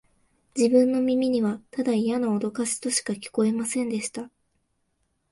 [0.55, 4.31] 自分の耳には、ただイヤなおどかしとしか聞こえませんでした